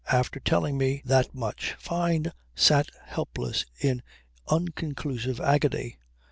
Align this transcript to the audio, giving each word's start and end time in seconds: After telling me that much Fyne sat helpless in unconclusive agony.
After 0.11 0.39
telling 0.39 0.79
me 0.79 1.03
that 1.05 1.31
much 1.35 1.75
Fyne 1.77 2.31
sat 2.55 2.89
helpless 3.05 3.65
in 3.79 4.01
unconclusive 4.49 5.39
agony. 5.39 5.99